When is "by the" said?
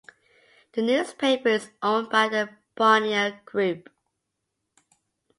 2.09-2.49